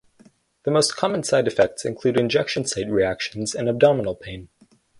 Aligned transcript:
The 0.63 0.71
most 0.71 0.95
common 0.97 1.21
side 1.21 1.45
effects 1.47 1.85
include 1.85 2.19
injection 2.19 2.65
site 2.65 2.89
reactions 2.89 3.53
and 3.53 3.69
abdominal 3.69 4.15
pain. 4.15 4.49